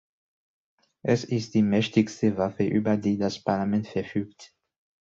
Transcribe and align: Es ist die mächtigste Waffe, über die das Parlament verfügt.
Es 1.03 1.23
ist 1.23 1.53
die 1.53 1.61
mächtigste 1.61 2.35
Waffe, 2.35 2.63
über 2.65 2.97
die 2.97 3.19
das 3.19 3.37
Parlament 3.43 3.87
verfügt. 3.87 4.51